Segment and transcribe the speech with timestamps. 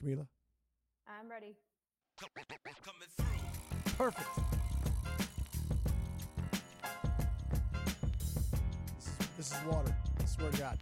[0.00, 0.26] ready, Camila?
[1.06, 1.56] I'm ready.
[3.98, 4.28] Perfect.
[8.96, 9.94] This is, this is water.
[10.20, 10.78] I swear to God.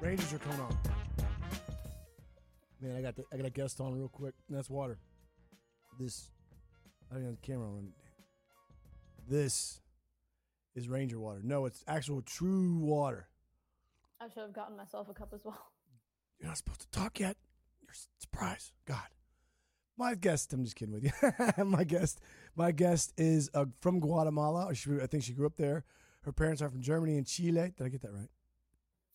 [0.00, 0.76] Rangers are coming on.
[2.80, 4.34] Man, I got the, I got a guest on real quick.
[4.48, 4.98] That's water.
[5.98, 6.30] This
[7.10, 7.92] I don't have the camera on.
[9.28, 9.80] This
[10.74, 11.40] is Ranger water.
[11.42, 13.28] No, it's actual true water.
[14.20, 15.58] I should have gotten myself a cup as well.
[16.40, 17.36] You're not supposed to talk yet.
[17.86, 18.72] You're surprised.
[18.86, 19.02] God.
[19.96, 21.64] My guest, I'm just kidding with you.
[21.64, 22.20] my guest,
[22.56, 24.74] my guest is uh, from Guatemala.
[24.74, 25.84] She, I think she grew up there.
[26.22, 27.72] Her parents are from Germany and Chile.
[27.76, 28.28] Did I get that right?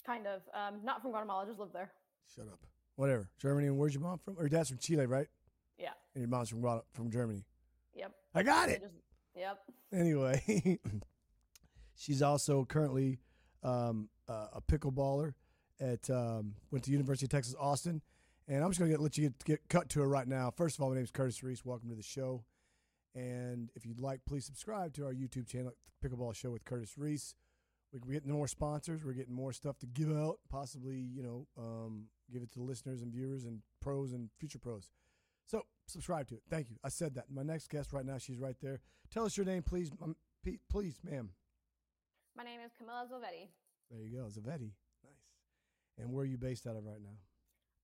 [0.06, 0.42] Kind of.
[0.54, 1.92] Um, not from Guatemala, just lived there.
[2.34, 2.60] Shut up.
[2.96, 3.30] Whatever.
[3.40, 4.36] Germany and where's your mom from?
[4.38, 5.28] Or your dad's from Chile, right?
[5.78, 5.90] Yeah.
[6.14, 7.46] And your mom's from from Germany.
[7.96, 8.12] Yep.
[8.36, 8.82] I got it.
[8.82, 8.94] just-
[9.36, 9.60] yep.
[9.92, 10.80] Anyway,
[11.96, 13.20] she's also currently
[13.64, 15.34] um, uh, a pickleballer
[15.80, 18.02] at um, went to University of Texas Austin,
[18.50, 20.52] and I'm just gonna let you get, get cut to her right now.
[20.52, 21.64] First of all, my name is Curtis Reese.
[21.64, 22.44] Welcome to the show,
[23.16, 27.36] and if you'd like, please subscribe to our YouTube channel, Pickleball Show with Curtis Reese.
[27.94, 29.04] We- We're getting more sponsors.
[29.06, 30.40] We're getting more stuff to give out.
[30.50, 34.60] Possibly, you know, um, give it to the listeners and viewers and pros and future
[34.60, 34.92] pros.
[35.46, 36.44] So subscribe to it.
[36.50, 36.78] Thank you.
[36.84, 37.32] I said that.
[37.32, 38.80] My next guest right now, she's right there.
[39.10, 40.16] Tell us your name, please, um,
[40.70, 41.32] please, ma'am.
[42.36, 43.50] My name is Camila Zilveti.
[43.90, 44.74] There you go, Zavetti.
[45.04, 45.14] Nice.
[45.98, 47.18] And where are you based out of right now?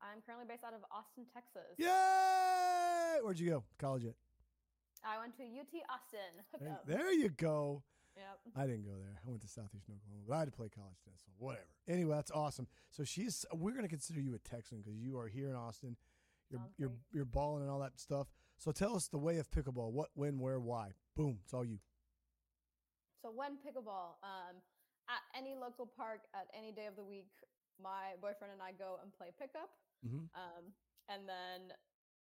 [0.01, 1.75] I'm currently based out of Austin, Texas.
[1.78, 3.22] Yay!
[3.22, 3.63] Where'd you go?
[3.79, 4.16] College at?
[5.03, 6.33] I went to UT Austin.
[6.59, 7.83] There, there you go.
[8.16, 8.56] Yep.
[8.56, 9.19] I didn't go there.
[9.25, 11.67] I went to Southeastern Oklahoma, but I had to play college tennis, so whatever.
[11.88, 12.67] Anyway, that's awesome.
[12.89, 13.45] So she's.
[13.53, 15.97] We're going to consider you a Texan because you are here in Austin.
[16.50, 17.00] You're Sounds you're great.
[17.12, 18.27] you're balling and all that stuff.
[18.57, 19.91] So tell us the way of pickleball.
[19.91, 20.91] What, when, where, why?
[21.16, 21.39] Boom.
[21.44, 21.79] It's all you.
[23.22, 24.56] So when pickleball, um,
[25.09, 27.29] at any local park at any day of the week,
[27.81, 29.69] my boyfriend and I go and play pickup.
[30.03, 30.29] Mhm.
[30.33, 30.73] Um,
[31.09, 31.73] and then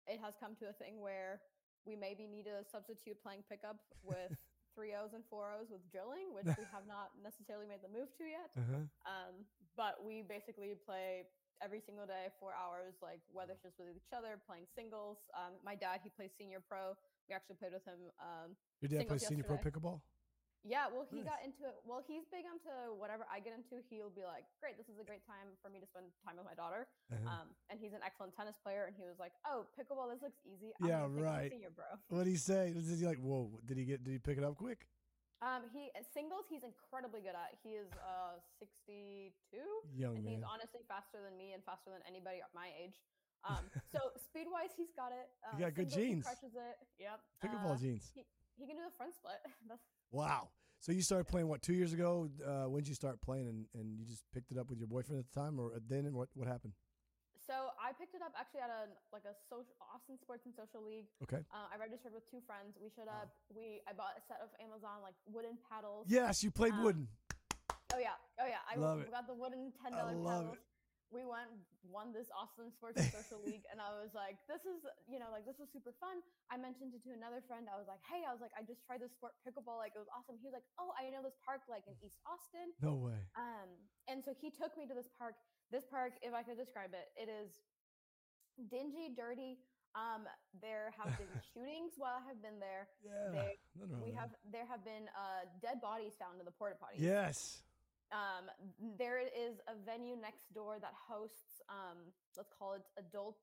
[0.06, 1.40] it has come to a thing where
[1.86, 4.30] we maybe need to substitute playing pickup with
[4.74, 8.10] three O's and four O's with drilling, which we have not necessarily made the move
[8.18, 8.50] to yet.
[8.56, 8.82] Uh-huh.
[9.06, 9.46] Um,
[9.76, 11.26] but we basically play
[11.62, 15.18] every single day, four hours, like whether it's just with each other, playing singles.
[15.34, 16.98] Um, my dad, he plays senior pro.
[17.28, 18.10] We actually played with him.
[18.18, 19.78] Um, Your dad plays senior pro yesterday.
[19.78, 20.02] pickleball.
[20.64, 21.30] Yeah, well, he Nice.
[21.30, 21.76] got into it.
[21.84, 23.82] Well, he's big onto whatever I get into.
[23.90, 26.46] He'll be like, "Great, this is a great time for me to spend time with
[26.46, 27.18] my daughter." Uh-huh.
[27.28, 28.86] Um, and he's an excellent tennis player.
[28.86, 31.50] And he was like, "Oh, pickleball, this looks easy." Yeah, pick up right.
[31.50, 31.86] Senior bro.
[32.08, 32.70] What did he say?
[32.72, 33.18] Did he like?
[33.18, 33.50] Whoa!
[33.66, 34.02] Did he get?
[34.06, 34.86] Did he pick it up quick?
[35.42, 37.58] Um, he singles, he's incredibly good at.
[37.66, 39.58] He is uh 62,
[39.90, 42.94] Young and he's honestly faster than me and faster than anybody at my age.
[43.42, 43.98] Um, so
[44.30, 45.26] speed wise, he's got it.
[45.42, 46.24] Uh, got good singles, he genes.
[46.24, 46.76] Crushes it.
[47.02, 47.18] Yep.
[47.42, 48.06] Pickleball Uh, jeans.
[48.14, 48.22] He,
[48.62, 49.42] he can do the front split.
[50.12, 50.50] Wow.
[50.80, 52.28] So you started playing what two years ago?
[52.44, 54.88] Uh, when did you start playing, and, and you just picked it up with your
[54.88, 56.74] boyfriend at the time, or then and what what happened?
[57.46, 60.82] So I picked it up actually at a like a social Austin Sports and Social
[60.84, 61.06] League.
[61.22, 61.40] Okay.
[61.54, 62.76] Uh, I registered with two friends.
[62.82, 63.30] We showed up.
[63.54, 66.06] We I bought a set of Amazon like wooden paddles.
[66.10, 67.08] Yes, you played Um, wooden.
[67.94, 68.60] Oh yeah, oh yeah.
[68.68, 69.12] I Love w- it.
[69.14, 70.58] got the wooden ten dollar dollar paddles.
[70.58, 70.71] it.
[71.12, 71.52] We went
[71.84, 75.28] won this Austin Sports and Social League, and I was like, this is you know
[75.28, 76.24] like this was super fun.
[76.48, 77.68] I mentioned it to another friend.
[77.68, 79.76] I was like, hey, I was like, I just tried this sport pickleball.
[79.76, 80.40] Like it was awesome.
[80.40, 82.72] He was like, oh, I know this park like in East Austin.
[82.81, 83.20] No way.
[83.37, 83.69] Um,
[84.08, 85.37] and so he took me to this park.
[85.69, 87.60] This park, if I could describe it, it is
[88.70, 89.58] dingy, dirty.
[89.94, 90.25] Um,
[90.64, 92.88] there have been shootings while I have been there.
[93.04, 93.28] Yeah.
[93.32, 96.96] They- We with have there have been uh, dead bodies found in the porta potty.
[97.00, 97.60] Yes.
[98.12, 98.53] Um,
[99.00, 103.41] there is a venue next door that hosts, um, let's call it adult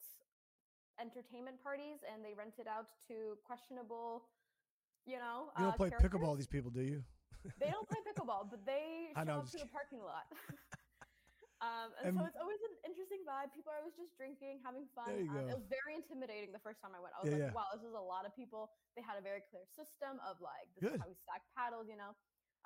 [1.01, 4.29] entertainment parties, and they rent it out to questionable,
[5.09, 5.49] you know.
[5.57, 6.05] You don't uh, play characters.
[6.05, 7.01] pickleball, these people, do you?
[7.57, 10.29] They don't play pickleball, but they show know, up to the parking lot.
[11.65, 13.49] um, and, so it's always an interesting vibe.
[13.57, 15.09] People are always just drinking, having fun.
[15.33, 17.17] Um, it was very intimidating the first time I went.
[17.17, 17.57] I was Yeah, like, yeah.
[17.57, 18.69] wow, this is a lot of people.
[18.93, 20.99] They had a very clear system of like, this Good.
[20.99, 22.13] is how we stack paddles, you know.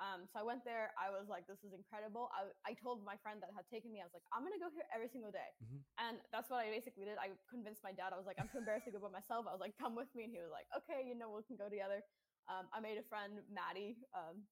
[0.04, 0.92] Um, so I went there.
[1.00, 2.28] I was like, this is incredible.
[2.36, 4.60] I, I told my friend that had taken me, I was like, I'm going to
[4.60, 5.56] go here every single day.
[5.64, 5.80] Mhm.
[5.96, 7.16] And that's what I basically did.
[7.16, 8.12] I convinced my dad.
[8.12, 9.48] I was like, I'm too embarrassed to go by myself.
[9.48, 10.28] I was like, come with me.
[10.28, 12.04] And he was like, okay, you know, we can go together.
[12.52, 13.96] Um, I made a friend, Maddie.
[14.12, 14.44] Um,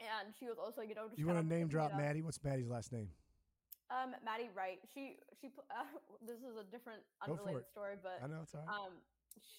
[0.00, 1.92] and she was also, you know, You want to name drop.
[1.92, 2.24] Maddie?
[2.24, 3.12] What's Maddie's last name?
[3.92, 4.80] Um, Maddie Wright.
[4.92, 5.48] She she.
[5.68, 5.84] Uh,
[6.28, 8.72] this is a different unrelated story, but I know it's all right.
[8.72, 8.92] um,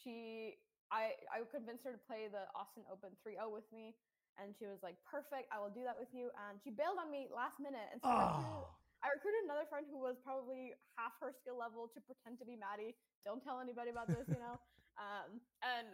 [0.02, 0.54] she
[0.94, 3.98] I I convinced her to play the Austin Open 3-0 with me,
[4.41, 7.12] and she was like, "Perfect, I will do that with you." And she bailed on
[7.12, 8.68] me last minute, and so I, recruited, oh,
[9.03, 12.56] I recruited another friend who was probably half her skill level to pretend to be
[12.56, 12.95] Maddie.
[13.27, 14.56] Don't tell anybody about this, you know.
[15.03, 15.91] um, and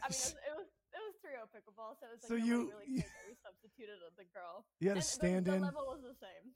[0.00, 2.36] I mean, it was it was, it was 3-0 pickleball, so it was like So
[2.36, 4.64] you- really you- that we substituted the girl.
[4.80, 5.62] you had And the- stand the in.
[5.62, 6.52] level was the same.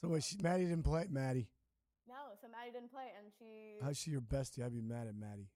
[0.00, 1.06] So wait, she, Maddie didn't play.
[1.10, 1.48] Maddie.
[2.06, 3.78] No, so Maddie Maddie didn't play, and she.
[3.82, 4.64] How's she your bestie?
[4.64, 5.48] I'd be mad at Maddie.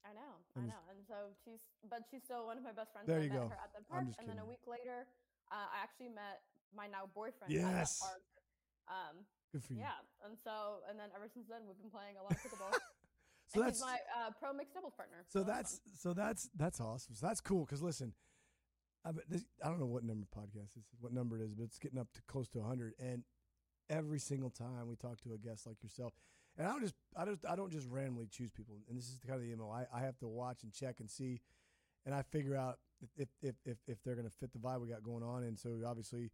[0.00, 3.06] I know, I know, and so she's, but she's still one of my best friends.
[3.06, 3.52] There and you met go.
[3.52, 5.04] Her at the park, and then a week later,
[5.52, 6.40] uh, I actually met
[6.74, 8.00] my now boyfriend Yes.
[8.00, 8.22] at park.
[8.88, 9.14] Um,
[9.52, 9.80] Good for you.
[9.84, 12.72] yeah, and so, and then ever since then, we've been playing a lot of pickleball.
[13.52, 15.24] So and that's my uh, pro mixed doubles partner.
[15.26, 17.16] so that's that's so that's that's awesome.
[17.16, 18.14] So that's cool because listen,
[19.04, 21.64] I, this, I don't know what number podcast this is, what number it is, but
[21.64, 22.94] it's getting up to close to 100.
[23.00, 23.24] And
[23.88, 26.12] every single time we talk to a guest like yourself,
[26.56, 28.76] and I don't just I don't I don't just randomly choose people.
[28.88, 29.70] And this is the kind of the mo.
[29.70, 31.40] I, I have to watch and check and see,
[32.06, 32.78] and I figure out
[33.16, 35.44] if if if if they're going to fit the vibe we got going on.
[35.44, 36.30] And so obviously,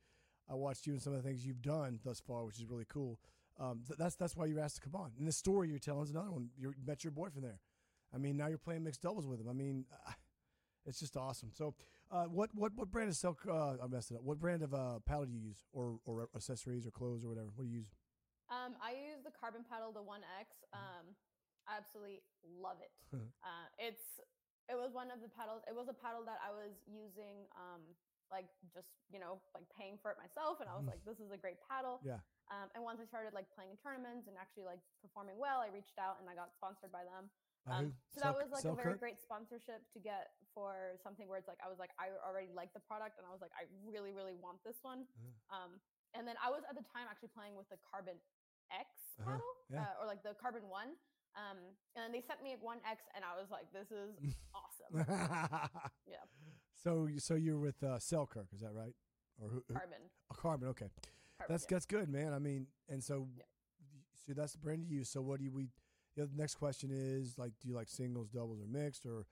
[0.50, 2.86] I watched you and some of the things you've done thus far, which is really
[2.88, 3.18] cool.
[3.58, 5.12] Um, th- that's that's why you were asked to come on.
[5.18, 6.50] And the story you're telling is another one.
[6.58, 7.60] You met your boyfriend there.
[8.14, 9.48] I mean, now you're playing mixed doubles with him.
[9.48, 9.84] I mean,
[10.86, 11.50] it's just awesome.
[11.52, 11.74] So,
[12.10, 13.40] uh, what what what brand of silk?
[13.48, 14.22] Uh, I messed it up.
[14.22, 17.48] What brand of uh, paddle do you use, or or accessories, or clothes, or whatever?
[17.54, 17.90] What do you use?
[18.48, 20.54] Um, I use the carbon paddle, the One X.
[20.70, 20.78] Mm-hmm.
[20.78, 21.04] Um,
[21.66, 22.94] I absolutely love it.
[23.46, 24.22] uh, it's
[24.66, 25.62] it was one of the paddles.
[25.70, 27.82] It was a paddle that I was using, um,
[28.34, 30.94] like just you know, like paying for it myself, and I was Mhm.
[30.98, 32.02] like, this is a great paddle.
[32.02, 32.18] Yeah.
[32.50, 35.70] Um, and once I started like playing in tournaments and actually like performing well, I
[35.70, 37.30] reached out and I got sponsored by them.
[37.66, 37.72] Who?
[37.74, 41.50] Um, so that was like a very great sponsorship to get for something where it's
[41.50, 44.14] like I was like I already like the product and I was like I really
[44.14, 45.02] really want this one.
[45.10, 45.34] Uh-huh.
[45.50, 45.80] Um,
[46.14, 48.14] and then I was at the time actually playing with the Carbon
[49.26, 49.80] Uh-huh, paddle yeah.
[49.82, 50.94] uh, or like the Carbon One.
[51.36, 51.58] Um,
[51.94, 54.14] and then they sent me One X and I was like, this is
[54.54, 55.68] awesome.
[56.06, 56.24] Yeah.
[56.82, 58.94] So so you're with uh, Selkirk, is that right?
[59.40, 59.62] Or who?
[59.68, 59.98] who Carbon.
[60.32, 60.68] oh, Carbon.
[60.68, 60.86] Okay.
[61.38, 61.74] Carbon That's yeah.
[61.74, 62.32] that's good, man.
[62.32, 63.44] I mean, and so, Yeah.
[64.26, 65.10] so that's the brand you use.
[65.10, 65.68] So what do you, we?
[66.16, 69.26] The next question is like, do you like singles, doubles, or mixed, or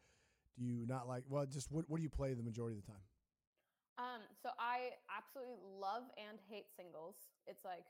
[0.59, 1.25] do you not like?
[1.29, 3.01] Well, just what what do you play the majority of the time?
[3.97, 7.15] Um, so I absolutely love and hate singles.
[7.47, 7.85] It's like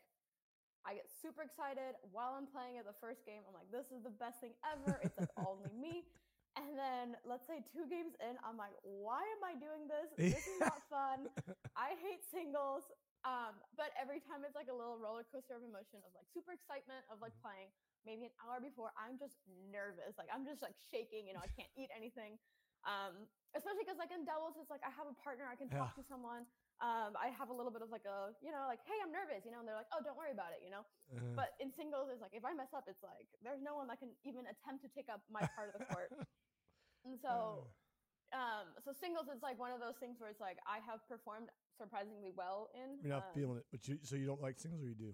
[0.85, 3.41] I get super excited while I'm playing it the first game.
[3.49, 5.01] I'm like, this is the best thing ever.
[5.05, 6.05] It's like only me.
[6.55, 10.07] And then let's say two games in, I'm like, why am I doing this?
[10.31, 11.27] This is not fun.
[11.75, 12.87] I hate singles.
[13.27, 16.55] Um, but every time it's like a little roller coaster of emotion of like super
[16.55, 17.43] excitement of like Mhm.
[17.43, 17.69] playing.
[18.07, 20.15] Maybe an hour before, I'm just nervous.
[20.15, 21.27] Like I'm just like shaking.
[21.27, 22.39] You know, I can't eat anything.
[22.87, 23.27] Um,
[23.59, 25.51] especially because like in doubles, it's like I have a partner.
[25.51, 26.47] I can talk to someone.
[26.83, 29.47] Um, I have a little bit of like a you know like hey, I'm nervous.
[29.47, 30.61] You know, and they're like oh, don't worry about it.
[30.65, 30.83] You know.
[31.15, 33.87] Uh, But in singles, it's like if I mess up, it's like there's no one
[33.93, 36.11] that can even attempt to take up my part of the court.
[37.05, 37.69] And so
[38.33, 41.53] um so singles it's like one of those things where it's like i have performed
[41.79, 44.83] surprisingly well in you're not um, feeling it, but you so you don't like singles,
[44.83, 45.13] or you do?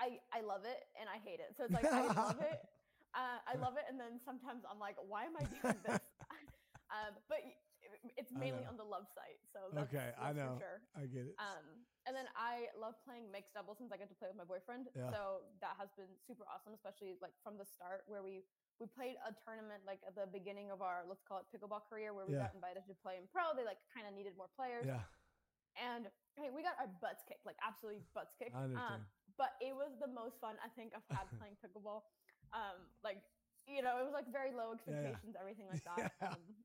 [0.00, 2.58] i i love it and i hate it so it's like i love it
[3.20, 6.00] uh, i love it and then sometimes i'm like why am i doing this
[6.96, 7.38] um but
[8.16, 10.56] it's mainly on the love site so that's, Okay, I know.
[10.58, 11.36] sure I get it.
[11.38, 11.64] um
[12.06, 14.88] and then i love playing mixed doubles since i get to play with my boyfriend
[14.94, 15.10] Yeah.
[15.10, 15.20] so
[15.60, 18.44] that has been super awesome especially like from the start where we
[18.80, 22.12] we played a tournament like at the beginning of our let's call it pickleball career
[22.14, 22.48] where we Yeah.
[22.48, 25.02] got invited to play in pro they like kind of needed more players yeah,
[25.76, 28.56] and hey, we got our butts kicked, like absolutely butts kicked.
[28.56, 29.04] I understand.
[29.04, 32.00] Um, but it was the most fun I think I've had playing pickleball.
[32.52, 33.20] Um, like
[33.68, 35.08] you know, it was like very low Yeah, yeah.
[35.12, 36.12] expectations, everything like that.
[36.22, 36.28] Yeah.
[36.32, 36.64] Um,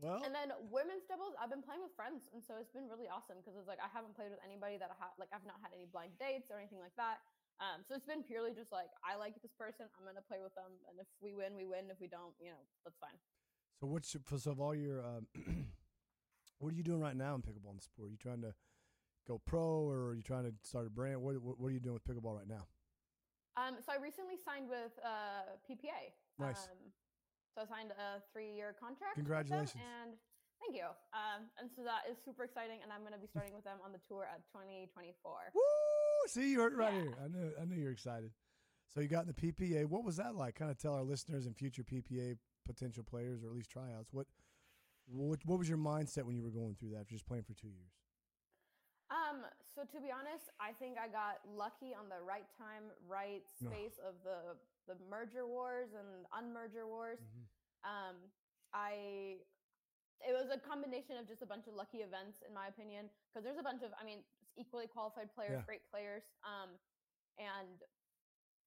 [0.00, 3.08] well, and then women's doubles, I've been playing with friends, and so it's been really
[3.08, 5.56] awesome because it's like I haven't played with anybody that I have like I've not
[5.64, 7.24] had any blind dates or anything like that.
[7.56, 10.52] Um, so it's been purely just like I like this person, I'm gonna play with
[10.52, 11.88] them, and if we win, we win.
[11.88, 13.16] If we don't, you know, that's fine.
[13.80, 15.24] so what's your, so of all your um,
[16.60, 18.08] what are you doing right now in pickleball and sport?
[18.08, 18.52] Are you trying to
[19.26, 21.22] go pro, or are you trying to start a brand?
[21.22, 22.68] What what, what are you doing with pickleball right now?
[23.56, 26.12] Um, so I recently signed with uh, PPA.
[26.38, 26.68] Nice.
[26.68, 26.92] Um,
[27.56, 29.16] so I signed a three-year contract.
[29.16, 29.80] Congratulations.
[29.80, 30.12] and
[30.60, 30.84] thank you.
[31.16, 33.80] Um, and so that is super exciting, and I'm going to be starting with them
[33.80, 35.56] on the tour at 2024.
[35.56, 35.62] Woo!
[36.28, 37.00] See, you heard right Yeah.
[37.00, 37.16] here.
[37.24, 38.30] I knew I knew you're excited.
[38.92, 39.86] So you got in the PPA.
[39.86, 40.54] What was that like?
[40.54, 42.36] Kind of tell our listeners and future PPA
[42.66, 44.26] potential players, or at least tryouts, what
[45.06, 47.08] what what was your mindset when you were going through that?
[47.08, 47.92] Just playing for two years.
[49.10, 49.44] Um,
[49.76, 54.00] so to be honest, I think I got lucky on the right time, right space
[54.00, 54.56] of the
[54.88, 57.20] the merger wars and unmerger wars.
[57.20, 57.44] Mhm.
[57.84, 58.16] Um,
[58.72, 59.36] I
[60.24, 63.44] it was a combination of just a bunch of lucky events, in my opinion, because
[63.44, 64.24] there's a bunch of, I mean,
[64.56, 65.66] equally qualified players, Yeah.
[65.68, 66.80] great players, um,
[67.36, 67.84] and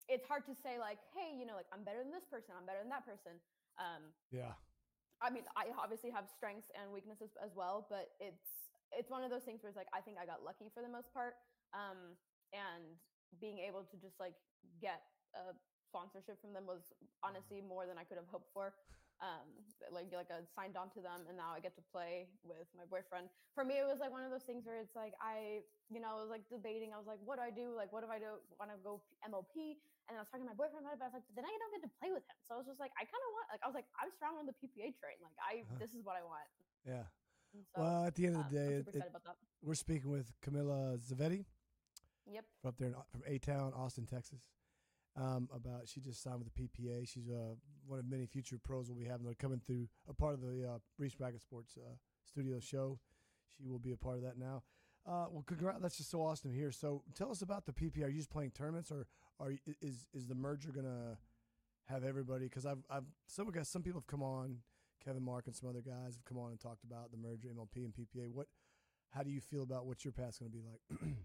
[0.07, 2.67] it's hard to say like, hey, you know, like I'm better than this person, I'm
[2.67, 3.41] better than that person.
[3.81, 4.53] Um, Yeah.
[5.21, 9.29] I mean, I obviously have strengths and weaknesses as well, but it's it's one of
[9.29, 11.35] those things where it's like I think I got lucky for the most part,
[11.73, 12.17] um,
[12.53, 12.83] and
[13.39, 14.33] being able to just like
[14.81, 15.01] get
[15.37, 15.53] a
[15.85, 18.73] sponsorship from them was honestly more than I could have hoped for.
[19.19, 19.51] um,
[19.91, 22.87] like like I signed on to them, and now I get to play with my
[22.87, 23.27] boyfriend.
[23.53, 25.59] For me, it was like one of those things where it's like I,
[25.91, 26.95] you know, I was like debating.
[26.95, 27.75] I was like, what do I do?
[27.75, 29.75] Like, what if I do want to go MLP?
[30.07, 31.45] And I was talking to my boyfriend about it, but I was like, but then
[31.45, 32.37] I don't get to play with him.
[32.49, 34.41] So I was just like, I kind of want, like, I was like, I'm strong
[34.41, 35.21] on the PPA train.
[35.21, 35.77] Like, I, Uh-huh.
[35.83, 36.49] this is what I want.
[36.81, 37.05] Yeah.
[37.75, 39.35] So, well, at the end of uh, the day, it, it, excited about that.
[39.61, 41.45] we're speaking with Camilla Zavetti
[42.31, 42.45] Yep.
[42.61, 44.41] from up there in, from A Town, Austin, Texas.
[45.15, 47.07] Um, about she just signed with the PPA.
[47.07, 47.55] She's uh,
[47.87, 49.25] one of many future pros we'll be having.
[49.25, 52.99] that are coming through a part of the uh, Reese Bracket Sports uh, Studio show.
[53.57, 54.63] She will be a part of that now.
[55.07, 55.81] Uh, well, congrats!
[55.81, 56.71] That's just so awesome hear.
[56.71, 58.05] So, tell us about the PPA.
[58.05, 59.07] Are you just playing tournaments, or
[59.39, 61.17] are is is the merger gonna
[61.87, 62.45] have everybody?
[62.45, 64.57] Because I've I've some guys, some people have come on.
[65.03, 67.85] Kevin Mark and some other guys have come on and talked about the merger, MLP
[67.85, 68.29] and PPA.
[68.31, 68.47] What?
[69.11, 70.99] How do you feel about what your path's going to be like?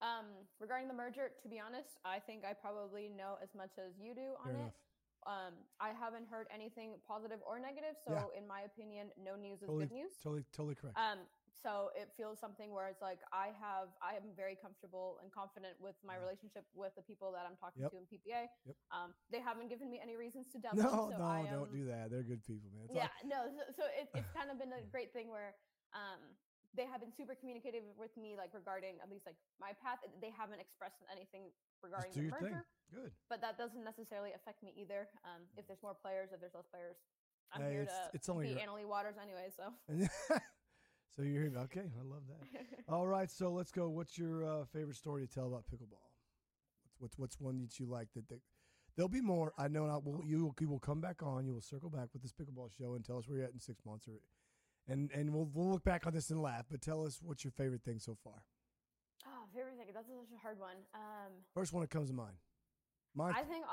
[0.00, 3.92] Um, regarding the merger, to be honest, I think I probably know as much as
[4.00, 4.72] you do on Fair it.
[4.72, 4.80] enough.
[5.28, 8.24] Um, I haven't heard anything positive or negative, so Yeah.
[8.32, 10.12] in my opinion, no news is Totally, good news.
[10.24, 10.96] totally, totally correct.
[10.96, 11.18] Um,
[11.62, 15.76] so it feels something where it's like I have, I am very comfortable and confident
[15.80, 16.24] with my Yeah.
[16.24, 17.92] relationship with the people that I'm talking Yep.
[17.92, 18.48] to in PPA.
[18.64, 18.76] Yep.
[18.90, 21.20] Um, they haven't given me any reasons to doubt no, them.
[21.20, 22.10] So no, don't do that.
[22.10, 22.84] They're good people, man.
[22.88, 23.40] It's yeah, like- no.
[23.52, 25.54] So, so it, it's kind of been a great thing where
[25.92, 26.20] um,
[26.72, 29.98] they have been super communicative with me, like regarding at least like my path.
[30.20, 31.50] They haven't expressed anything
[31.82, 32.56] regarding the your thing.
[32.94, 33.12] Good.
[33.28, 35.06] but that doesn't necessarily affect me either.
[35.22, 36.96] Um, if there's more players, if there's less players,
[37.52, 39.50] I'm Hey, here it's- to it's only be your- Anna Leigh Waters anyway.
[39.54, 39.74] So
[41.16, 41.52] so you're here.
[41.64, 42.66] Okay, I love that.
[42.88, 43.88] All right, so let's go.
[43.88, 46.06] What's your uh, favorite story to tell about pickleball?
[46.82, 48.40] What's what's, what's one that you like that, that
[48.96, 49.52] there'll be more.
[49.58, 49.86] I know.
[49.86, 51.46] Not, will you you will come back on.
[51.46, 53.60] You will circle back with this pickleball show and tell us where you're at in
[53.60, 54.14] six months, or
[54.92, 56.66] and and we'll we'll look back on this and laugh.
[56.70, 58.42] But tell us what's your favorite thing so far.
[59.26, 59.86] oh, favorite thing.
[59.94, 60.76] That's such a hard one.
[60.94, 62.36] Um, First one that comes to mind.
[63.14, 63.34] Mine.
[63.36, 63.64] I think.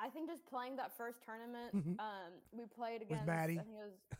[0.00, 1.98] I think just playing that first tournament, Mhm.
[1.98, 3.26] um, we played against.
[3.26, 3.58] Maddie?
[3.58, 4.18] I think it was.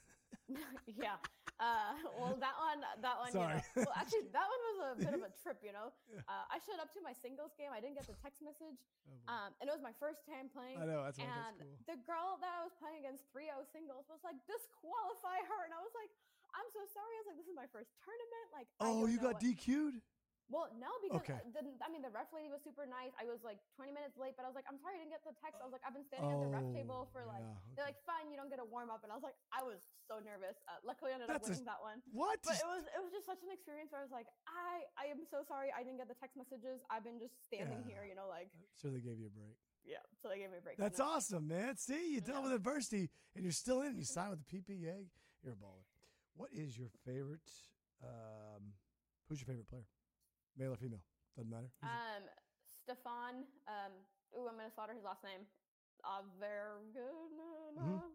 [0.86, 1.20] yeah.
[1.58, 3.30] Uh, well, that one, that one.
[3.34, 3.58] Sorry.
[3.74, 5.58] You know, well, actually, that one was a bit of a trip.
[5.60, 5.90] You know,
[6.30, 7.74] uh, I showed up to my singles game.
[7.74, 8.78] I didn't get the text message,
[9.10, 10.78] Oh, um, and it was my first time playing.
[10.78, 11.02] I know.
[11.02, 11.66] That's, and that's cool.
[11.66, 15.74] And the girl that I was playing against 3-0 singles was like, disqualify her, and
[15.74, 16.12] I was like,
[16.54, 17.12] I'm so sorry.
[17.18, 18.46] I was like, this is my first tournament.
[18.54, 19.98] Like, Oh, you got what- DQ'd?
[20.48, 21.36] well, no, because Okay.
[21.52, 23.12] the, I mean, the ref lady was super nice.
[23.20, 25.20] I was like 20 minutes late, but I was like, I'm sorry I didn't get
[25.26, 25.60] the text.
[25.60, 27.84] I was like, I've been standing at the ref table Oh, for like, yeah, they're
[27.84, 29.76] like, fine, you don't get a warm up, and I was like, I was
[30.08, 30.56] so nervous.
[30.70, 31.98] Uh, luckily, I ended That's up winning that one.
[32.14, 32.38] What?
[32.46, 35.10] But it was it was just such an experience where I was like, I I
[35.10, 36.80] am so sorry I didn't get the text messages.
[36.90, 37.90] I've been just standing Yeah.
[37.90, 39.58] here, you know, like I'm sure they gave you a break.
[39.82, 40.02] yeah.
[40.22, 40.78] So they gave me a break.
[40.78, 41.74] That's awesome, man.
[41.76, 42.54] See, you dealt Yeah.
[42.54, 43.98] with adversity and you're still in.
[43.98, 45.10] You signed with the PPA.
[45.42, 45.82] You're a baller.
[46.38, 47.50] What is your favorite?
[47.98, 48.78] Um,
[49.26, 49.86] who's your favorite player?
[50.56, 51.02] Male or female?
[51.34, 51.70] Doesn't matter.
[51.82, 52.22] Who's your- Um,
[52.86, 53.34] Stefan.
[53.66, 53.92] Um,
[54.38, 55.46] ooh, I'm gonna slaughter his last name.
[56.04, 56.22] Uh,
[57.82, 58.12] Mhm.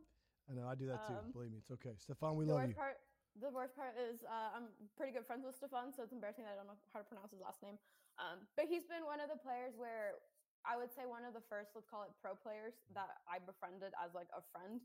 [0.49, 1.15] I know I do that too.
[1.15, 1.95] um, Believe me, it's okay.
[1.97, 2.79] Stefan, we the love worst you.
[2.79, 2.97] part.
[3.41, 6.53] The worst part is uh, I'm pretty good friends with Stefan, so it's embarrassing that
[6.53, 7.81] I don't know how to pronounce his last name.
[8.21, 10.21] Um, but he's been one of the players where
[10.69, 13.97] I would say one of the first, let's call it pro players that I befriended
[13.97, 14.79] as like a friend.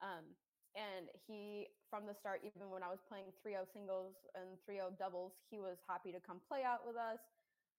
[0.00, 0.24] Um,
[0.72, 5.36] and he, from the start, even when I was playing 3-0 singles and 3-0 doubles,
[5.50, 7.20] he was happy to come play out with us.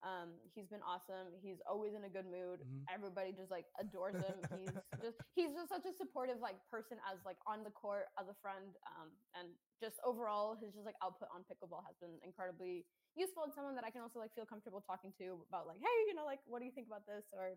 [0.01, 1.29] Um, he's been awesome.
[1.46, 2.65] He's always in a good mood.
[2.65, 2.89] Mhm.
[2.89, 4.34] Everybody just like adores him.
[4.58, 8.25] He's just he's just such a supportive like person as like on the court as
[8.25, 8.74] a friend.
[8.98, 13.53] Um, and just overall his just like output on pickleball has been incredibly useful and
[13.53, 16.25] someone that I can also like feel comfortable talking to about like, hey, you know,
[16.25, 17.53] like what do you think about this or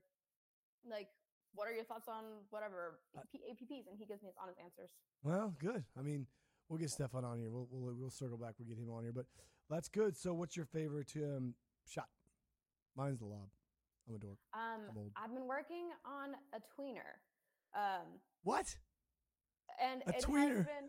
[0.85, 1.09] like
[1.55, 3.01] what are your thoughts on whatever
[3.33, 3.89] P- APPs?
[3.89, 4.91] And he gives me his honest answers.
[5.23, 5.85] Well, good.
[5.97, 6.27] I mean,
[6.69, 7.49] we'll get Stefan on here.
[7.51, 8.55] We'll we'll, we'll circle back.
[8.59, 9.13] We'll get him on here.
[9.13, 9.27] But
[9.71, 10.17] that's good.
[10.17, 11.55] So, what's your favorite um,
[11.89, 12.09] shot?
[12.97, 13.49] Mine's the lob.
[14.09, 14.39] I'm a dork.
[14.53, 15.13] Um, old.
[15.17, 17.19] I've been working on a tweener.
[17.75, 18.67] Um, What?
[19.83, 20.59] and A it tweener?
[20.63, 20.89] has been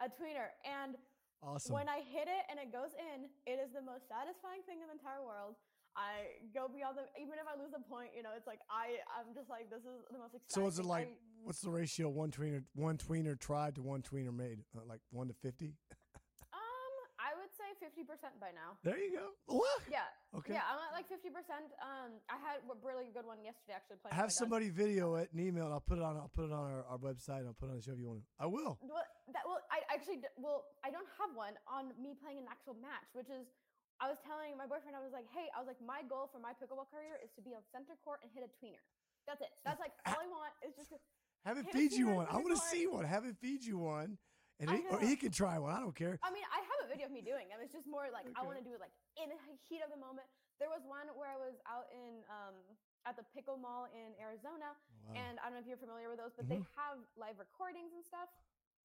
[0.00, 0.48] a tweener.
[0.64, 0.96] And
[1.42, 1.74] Awesome.
[1.74, 4.86] when I hit it and it goes in, it is the most satisfying thing in
[4.86, 5.56] the entire world.
[5.94, 8.96] I go beyond the even if I lose a point, you know, it's like I
[9.12, 10.48] I'm just like this is the most exciting.
[10.62, 12.08] so, is it like I- what's the ratio?
[12.08, 15.74] One tweener, one tweener tried to one tweener made, uh, like one to fifty.
[17.82, 18.78] um I would say fifty percent by now.
[18.86, 19.34] There you go.
[19.50, 19.82] What?
[19.90, 20.06] Yeah,
[20.38, 20.54] Okay.
[20.54, 21.74] yeah, I'm at like fifty percent.
[21.82, 23.98] Um, I had a really good one yesterday actually.
[23.98, 25.74] Playing Have somebody video it and email it.
[25.74, 26.16] I'll put it on.
[26.16, 27.42] I'll put it on our, our website.
[27.42, 28.26] and I'll put it on the show if you want to.
[28.38, 28.78] I will.
[28.82, 32.78] Well, that well, I actually well, I don't have one on me playing an actual
[32.78, 33.50] match, which is
[34.02, 36.42] I was telling my boyfriend, I was like, hey, I was like, my goal for
[36.42, 38.82] my pickleball career is to be on center court and hit a tweener.
[39.30, 39.54] That's it.
[39.62, 40.90] That's like all I want is just.
[40.90, 40.98] To,
[41.46, 42.26] Have it feed you one.
[42.26, 43.06] I want to see one.
[43.06, 44.18] Have it feed you one,
[44.58, 45.70] and he, or he can try one.
[45.70, 46.18] I don't care.
[46.22, 46.61] I mean, I
[46.92, 47.64] video of me doing them.
[47.64, 49.96] It's just more like I want to do it like in the heat of the
[49.96, 50.28] moment.
[50.60, 52.54] There was one where I was out in um
[53.08, 54.76] at the Pickle Mall in Arizona,
[55.08, 55.16] Wow.
[55.18, 56.76] and I don't know if you're familiar with those, but they Mhm.
[56.78, 58.28] have live recordings and stuff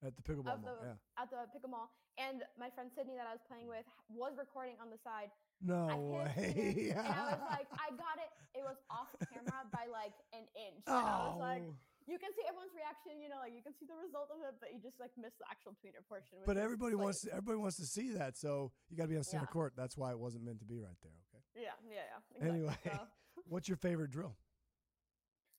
[0.02, 0.74] At the pickleball of mall.
[0.82, 1.22] the Yeah.
[1.22, 1.92] at the Pickle Mall.
[2.18, 5.30] And my friend Sydney that I was playing with was recording on the side.
[5.60, 6.90] No I way.
[6.90, 8.30] it, and I was like, I got it.
[8.58, 10.82] It was off camera by like an inch.
[10.86, 11.76] And I was like, oh.
[12.08, 14.56] You can see everyone's reaction, you know, like you can see the result of it,
[14.58, 16.40] but you just like miss the actual tweener portion.
[16.48, 19.16] But everybody like- wants to, everybody wants to see that, so you got to be
[19.20, 19.52] on center Yeah.
[19.52, 19.76] court.
[19.76, 21.12] That's why it wasn't meant to be right there.
[21.28, 21.44] Okay.
[21.68, 22.20] Yeah, yeah, yeah.
[22.34, 22.48] Exactly.
[22.48, 22.76] Anyway.
[22.84, 23.06] So,
[23.52, 24.34] What's your favorite drill?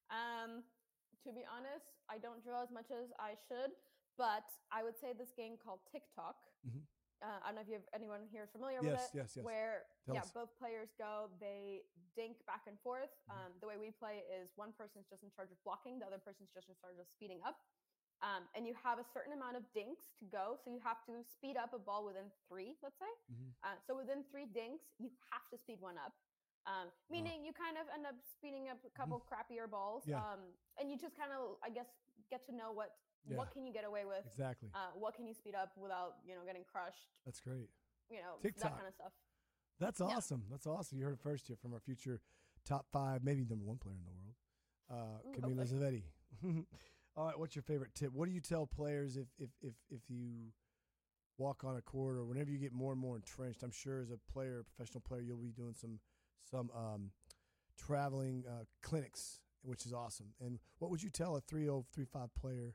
[0.10, 0.64] um,
[1.24, 3.72] to be honest, I don't drill as much as I should,
[4.18, 6.36] but I would say this game called TikTok.
[6.68, 6.82] Mhm.
[7.22, 9.18] Uh, I don't know if you have anyone here familiar Yes, with it.
[9.20, 9.44] yes, yes.
[9.44, 10.32] Where Tell yeah, us.
[10.32, 11.84] both players go, they
[12.16, 13.12] dink back and forth.
[13.28, 13.36] Mhm.
[13.36, 16.20] Um, the way we play is one person's just in charge of blocking, the other
[16.20, 17.60] person's just in charge of speeding up.
[18.22, 21.24] Um, and you have a certain amount of dinks to go, so you have to
[21.24, 23.12] speed up a ball within three, let's say.
[23.32, 23.54] Mhm.
[23.64, 26.14] Uh, so within three dinks, you have to speed one up.
[26.66, 30.04] Um, meaning you kind of end up speeding up a couple crappier balls.
[30.04, 30.12] Mm-hmm.
[30.12, 30.32] Yeah.
[30.34, 31.88] Um, and you just kind of, I guess,
[32.30, 32.98] get to know what
[33.28, 33.38] Yeah.
[33.38, 34.70] what can you get away with, Exactly.
[34.74, 37.70] uh, what can you speed up without you know getting crushed, That's great.
[38.10, 38.64] you know TikTok.
[38.72, 39.12] that kind of stuff.
[39.80, 40.08] That's Yeah.
[40.08, 40.46] awesome.
[40.50, 40.98] That's awesome.
[41.00, 42.22] You heard it first here from our future
[42.66, 44.36] top five, maybe number one player in the world,
[44.90, 46.04] uh, Ooh, Camila hopefully.
[46.42, 46.66] Zavetti.
[47.16, 48.12] All right, what's your favorite tip?
[48.14, 50.52] What do you tell players if if if if you
[51.38, 53.64] walk on a court or whenever you get more and more entrenched?
[53.64, 56.00] I'm sure as a player, professional player, you'll be doing some
[56.44, 57.12] some um,
[57.78, 60.34] traveling uh, clinics, which is awesome.
[60.40, 62.74] And what would you tell a 3035 player?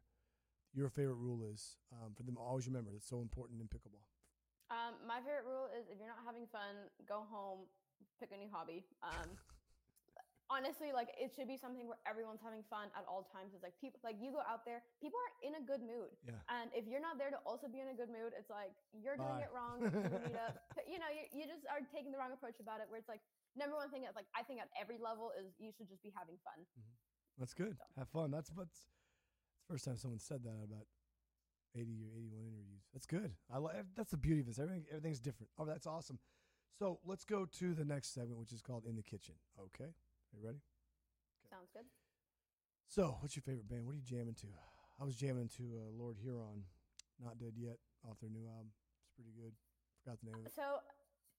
[0.75, 2.35] Your favorite rule is um, for them.
[2.37, 4.03] Always remember that's so important in pickleball.
[4.75, 7.71] Um, my favorite rule is if you're not having fun, go home,
[8.19, 8.83] pick a new hobby.
[9.07, 9.39] Um,
[10.51, 13.55] honestly, like it should be something where everyone's having fun at all times.
[13.55, 16.43] It's like people, like you go out there, people are in a good mood, Yeah.
[16.51, 19.15] and if you're not there to also be in a good mood, it's like you're
[19.15, 19.47] doing Bye.
[19.47, 19.79] it wrong.
[19.79, 19.95] You
[20.27, 20.47] need to,
[20.91, 22.91] you know, you, you just are taking the wrong approach about it.
[22.91, 23.23] Where it's like
[23.55, 26.11] number one thing, is like I think at every level is you should just be
[26.19, 26.59] having fun.
[26.75, 26.95] Mm-hmm.
[27.39, 27.79] That's good.
[27.79, 28.35] So- Have fun.
[28.35, 28.91] That's what's.
[29.69, 30.87] First time someone said that about
[31.75, 32.85] eighty or eighty-one interviews.
[32.93, 33.33] That's good.
[33.53, 33.77] I like.
[33.97, 34.59] That's the beauty of this.
[34.59, 34.85] Everything.
[34.91, 35.51] Everything's different.
[35.59, 36.19] Oh, that's awesome.
[36.79, 40.37] So let's go to the next segment, which is called "In the Kitchen." Okay, are
[40.37, 40.61] you ready?
[41.49, 41.85] Sounds good.
[42.89, 43.87] So, what's your favorite band?
[43.87, 44.49] What are you jamming to?
[45.01, 46.63] I was jamming to uh, Lord Huron,
[47.19, 48.71] not dead yet, off their new album.
[49.03, 49.55] It's pretty good.
[50.05, 50.55] Forgot the name of it.
[50.55, 50.85] So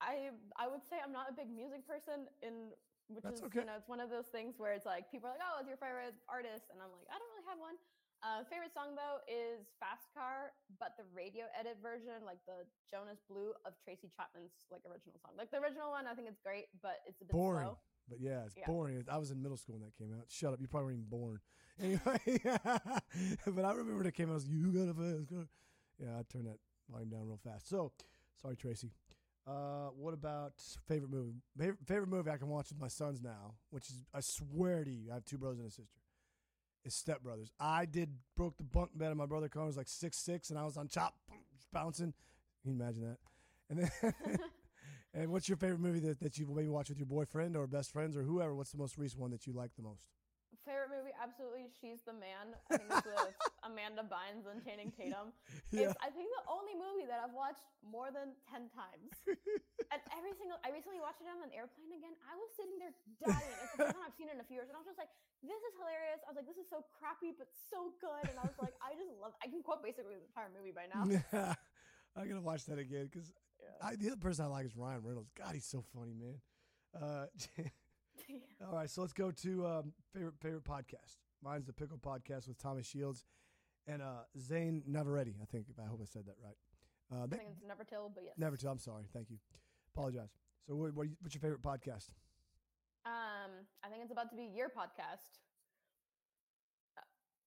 [0.02, 2.74] I I would say I'm not a big music person in
[3.08, 3.62] which That's is okay.
[3.62, 5.70] you know it's one of those things where it's like people are like oh what's
[5.70, 7.78] your favorite artist and I'm like I don't really have one.
[8.26, 10.50] Uh, favorite song though is Fast Car,
[10.82, 15.38] but the radio edit version, like the Jonas Blue of Tracy Chapman's like original song.
[15.38, 17.70] Like the original one, I think it's great, but it's a bit Boring.
[17.70, 17.78] slow.
[18.10, 18.66] But yeah, it's Yeah.
[18.66, 19.06] boring.
[19.10, 20.26] I was in middle school when that came out.
[20.30, 20.62] Shut up.
[20.62, 21.40] You probably weren't even born.
[21.78, 22.40] Anyway,
[23.46, 24.34] but I remember when it came out.
[24.34, 25.46] I was you got a fast car.
[26.00, 26.58] Yeah, I turned that
[26.90, 27.68] volume down real fast.
[27.68, 27.92] So,
[28.42, 28.92] sorry, Tracy.
[29.46, 30.54] Uh, what about
[30.88, 31.36] favorite movie?
[31.58, 34.90] Favorite, favorite movie I can watch with my sons now, which is I swear to
[34.90, 36.00] you, I have two brothers and a sister.
[36.86, 37.52] Is Step Brothers.
[37.60, 40.60] I did broke the bunk bed of my brother Connor was like six six, and
[40.60, 41.16] I was on top
[41.74, 42.14] bouncing.
[42.62, 43.18] Can you imagine that?
[43.70, 44.38] And then,
[45.14, 47.92] and what's your favorite movie that, that you maybe watch with your boyfriend or best
[47.92, 48.54] friends or whoever?
[48.54, 50.06] What's the most recent one that you like the most?
[50.66, 52.58] Favorite movie, absolutely, She's the Man.
[52.74, 53.38] I think it's with
[53.70, 55.30] Amanda Bynes and Channing Tatum.
[55.70, 55.94] Yeah.
[55.94, 59.14] It's I think the only movie that I've watched more than ten times.
[59.30, 62.14] and every single I recently watched it on an airplane again.
[62.26, 63.65] I was sitting there dying.
[63.78, 65.12] The I've seen it in a few years, and I was just like,
[65.44, 68.46] "This is hilarious." I was like, "This is so crappy, but so good." And I
[68.48, 71.04] was like, "I just love." I can quote basically the entire movie by now.
[71.34, 71.54] Yeah.
[72.16, 73.28] I'm going to watch that again because
[73.60, 73.92] Yeah.
[74.00, 75.32] the other person I like is Ryan Reynolds.
[75.36, 76.40] God, he's so funny, man.
[76.96, 77.26] Uh,
[78.66, 81.20] all right, so let's go to um, favorite favorite podcast.
[81.44, 83.26] Mine's the Pickle Podcast with Thomas Shields
[83.88, 85.36] and uh, Zane Navaretti.
[85.42, 86.56] I think I hope I said that right.
[87.12, 88.34] Uh, I think it's Navratil, but yes.
[88.38, 88.72] never tell.
[88.72, 89.04] I'm sorry.
[89.14, 89.38] Thank you.
[89.94, 90.30] Apologize.
[90.68, 92.10] So, what, what you, what's your favorite podcast?
[93.06, 93.52] Um,
[93.84, 95.40] I think it's about to be your podcast.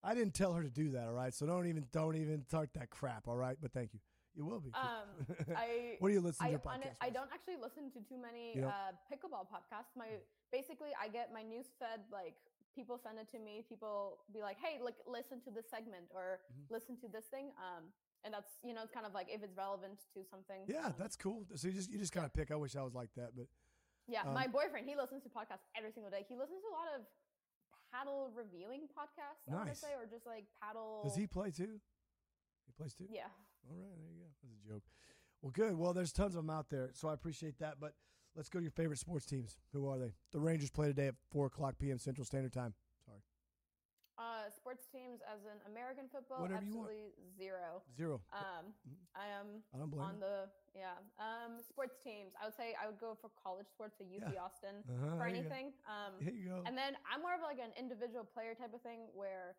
[0.05, 1.09] I didn't tell her to do that.
[1.09, 3.27] All right, so don't even don't even start that crap.
[3.27, 4.01] All right, but thank you.
[4.37, 4.71] You will be.
[4.75, 6.95] Um, I what do you listen I, to your podcast?
[7.01, 8.71] I don't actually listen to too many You don't?
[8.71, 9.91] uh, pickleball podcasts.
[9.97, 10.07] My
[10.53, 12.37] basically, I get my news fed like
[12.77, 13.65] people send it to me.
[13.69, 16.71] People be like, "Hey, like listen to this segment or Mhm.
[16.71, 17.91] listen to this thing." Um,
[18.23, 20.63] and that's you know, it's kind of like if it's relevant to something.
[20.69, 21.45] Yeah, um, that's cool.
[21.57, 22.53] So you just you just kind of pick.
[22.53, 23.47] I wish I was like that, but
[24.09, 24.23] yeah.
[24.27, 26.25] um, my boyfriend, he listens to podcasts every single day.
[26.29, 27.07] He listens to a lot of
[27.93, 29.45] paddle reviewing podcasts.
[29.53, 29.81] I Nice.
[29.81, 31.03] say, or just like paddle.
[31.05, 31.81] does he play too?
[32.67, 33.07] He plays too.
[33.11, 33.29] Yeah.
[33.69, 34.27] All right, there you go.
[34.43, 34.83] That's a joke.
[35.43, 35.77] Well, good.
[35.79, 37.77] Well, there's tons of them out there, so I appreciate that.
[37.81, 37.95] But
[38.35, 39.57] let's go to your favorite sports teams.
[39.73, 40.13] Who are they?
[40.33, 41.99] The Rangers play today at four o'clock p.m.
[41.99, 42.75] Central Standard Time.
[44.19, 46.91] Uh, sports teams, as in American football, Whatever you want.
[46.91, 47.87] absolutely zero.
[47.95, 48.19] Zero.
[48.35, 48.75] Um,
[49.15, 50.27] I am I don't blame on you.
[50.27, 50.37] the
[50.75, 50.99] yeah.
[51.23, 52.35] Um, sports teams.
[52.35, 54.43] I would say I would go for college sports, so UT Yeah.
[54.43, 55.71] Austin Uh-huh, for there anything.
[55.87, 56.67] Um, Here you go.
[56.67, 59.55] and then I'm more of like an individual player type of thing where,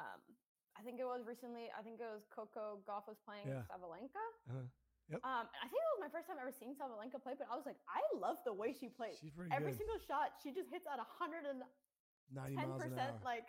[0.00, 0.24] um,
[0.72, 1.68] I think it was recently.
[1.76, 3.68] I think it was Coco Gauff was playing Yeah.
[3.68, 4.24] Sabalenka.
[4.48, 4.64] Uh-huh.
[5.12, 5.20] Yep.
[5.20, 7.64] Um, I think it was my first time ever seeing Sabalenka play, but I was
[7.68, 9.20] like, I love the way she plays.
[9.20, 9.84] She's pretty Every good.
[9.84, 11.60] single shot, she just hits at 110
[12.32, 13.12] 90 miles an percent.
[13.16, 13.20] hour.
[13.24, 13.48] Like,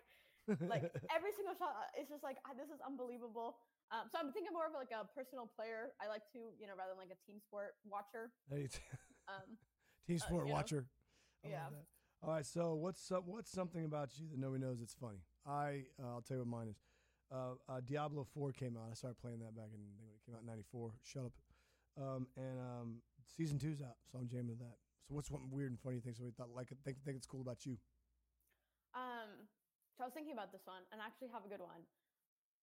[0.58, 3.58] like every single shot, uh, it's just like ah, this is unbelievable.
[3.92, 5.94] Um, so I'm thinking more of like a personal player.
[5.98, 8.30] I like to, you know, rather than like a team sport watcher.
[9.30, 9.58] Um,
[10.08, 10.86] Team uh, sport know, watcher.
[11.46, 11.70] Yeah.
[12.24, 12.46] All right.
[12.46, 15.22] So what's some, what's something about you that nobody knows that's funny?
[15.46, 16.78] I uh, I'll tell you what mine is.
[17.32, 18.90] Uh, uh, Diablo Four came out.
[18.92, 20.92] I started playing that back in when it came out in '94.
[21.04, 21.34] Shut up.
[22.00, 22.96] Um, and um,
[23.38, 24.78] season two's out, so I'm jamming to that.
[25.08, 27.66] So what's one weird and funny thing somebody thought like think think it's cool about
[27.66, 27.78] you?
[30.00, 31.84] So I was thinking about this one and I actually have a good one.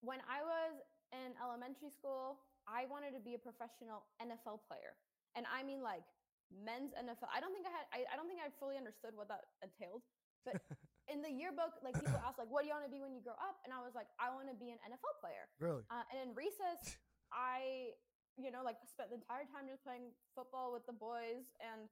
[0.00, 0.80] When I was
[1.12, 4.96] in elementary school, I wanted to be a professional NFL player.
[5.36, 6.08] And I mean like
[6.48, 7.28] men's NFL.
[7.28, 10.00] I don't think I had I, I don't think I fully understood what that entailed.
[10.48, 10.64] But
[11.12, 13.20] in the yearbook, like people ask like, what do you want to be when you
[13.20, 13.60] grow up?
[13.68, 15.44] And I was like, I want to be an NFL player.
[15.60, 15.84] Really?
[15.92, 16.96] Uh, and in recess,
[17.36, 17.92] I,
[18.40, 21.52] you know, like spent the entire time just playing football with the boys.
[21.60, 21.84] And,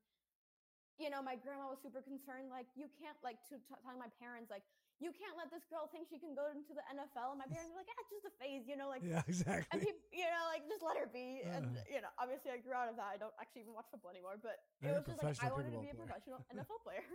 [0.97, 2.49] you know, my grandma was super concerned.
[2.49, 4.63] Like, you can't, like, to t- telling my parents, like,
[5.03, 7.35] you can't let this girl think she can go into the NFL.
[7.35, 9.67] And my parents were like, ah, it's just a phase, you know, like, yeah, exactly.
[9.75, 11.43] and people, you know, like, just let her be.
[11.43, 11.95] And, Uh-huh.
[11.99, 13.11] you know, obviously I grew out of that.
[13.11, 14.39] I don't actually even watch football anymore.
[14.39, 17.05] But it was just like, I wanted to be a professional NFL player.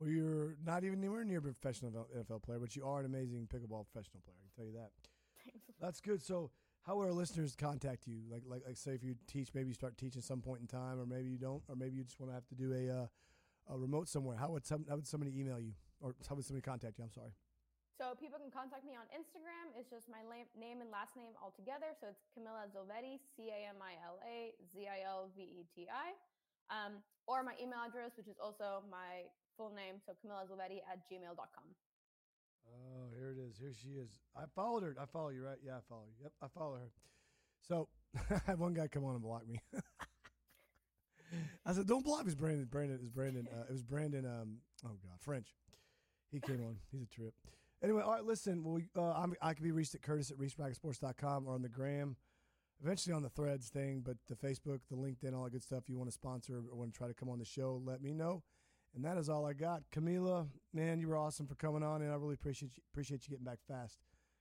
[0.00, 3.46] Well, you're not even anywhere near a professional NFL player, but you are an amazing
[3.46, 4.34] pickleball professional player.
[4.36, 4.90] I can tell you that.
[5.44, 5.60] Thanks.
[5.80, 6.20] That's good.
[6.20, 6.50] So,
[6.82, 8.22] how would our listeners contact you?
[8.28, 10.98] Like, like, like, say if you teach, maybe you start teaching some point in time,
[11.00, 13.06] or maybe you don't, or maybe you just want to have to do a, uh,
[13.72, 14.36] a remote somewhere.
[14.36, 17.04] How would some, how would somebody email you, or how would somebody contact you?
[17.08, 17.32] I'm sorry.
[17.96, 19.72] So people can contact me on Instagram.
[19.72, 21.96] It's just my la- name and last name all together.
[21.96, 25.64] So it's Camila Zilveti, C A M I L A Z I L V E
[25.72, 26.12] T I.
[26.68, 29.24] Um, or my email address, which is also my
[29.56, 30.02] full name.
[30.04, 31.66] So Camila Zilveti at gmail.com.
[32.68, 33.56] Oh, here it is.
[33.56, 34.10] Here she is.
[34.36, 34.96] I followed her.
[35.00, 35.58] I follow you, right?
[35.64, 36.28] Yeah, I follow you.
[36.28, 36.90] Yep, I follow her.
[37.62, 37.88] So
[38.30, 39.60] I had one guy come on and block me.
[41.66, 42.66] I said, "Don't block me." It's Brandon.
[42.66, 43.46] Brandon is Brandon.
[43.50, 44.26] Uh, it was Brandon.
[44.26, 45.54] Um, oh God, French.
[46.34, 46.76] He came on.
[46.90, 47.32] He's a trip.
[47.82, 48.24] Anyway, all right.
[48.24, 51.62] Listen, well, we- uh, I'm, I can be reached at Curtis at ReeseBracketSports.com or on
[51.62, 52.16] the gram.
[52.82, 55.84] Eventually on the Threads thing, but the Facebook, the LinkedIn, all that good stuff.
[55.84, 57.80] If You want to sponsor or want to try to come on the show?
[57.84, 58.42] Let me know.
[58.96, 59.82] And that is all I got.
[59.94, 63.30] Camila, man, you were awesome for coming on, and I really appreciate you, appreciate you
[63.30, 63.98] getting back fast.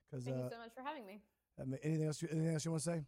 [0.09, 1.21] Because Thank uh, you so much for having me.
[1.57, 2.21] that ma- anything else?
[2.23, 3.03] You, anything else you want to say?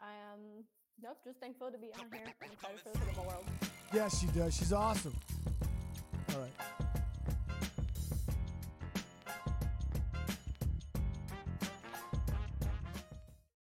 [0.00, 0.64] I am
[1.02, 3.44] nope, just thankful to be on here and excited for the football world.
[3.92, 4.56] Yes, she does.
[4.56, 5.14] She's awesome.
[6.34, 6.52] All right.